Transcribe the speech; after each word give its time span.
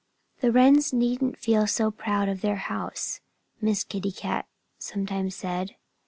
"The 0.39 0.51
Wrens 0.51 0.91
needn't 0.91 1.37
feel 1.37 1.67
so 1.67 1.91
proud 1.91 2.27
of 2.27 2.41
their 2.41 2.55
house," 2.55 3.21
Miss 3.61 3.83
Kitty 3.83 4.11
Cat 4.11 4.47
sometimes 4.79 5.35
said. 5.35 5.75